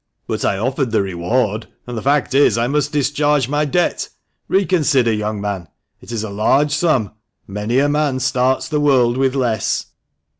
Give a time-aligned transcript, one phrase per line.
[0.25, 4.09] But I offered the reward, and the fact is, I must discharge the debt.
[4.47, 5.67] Reconsider, young man,
[6.01, 7.11] it is a * large sum;
[7.47, 9.85] many a man starts the world with less."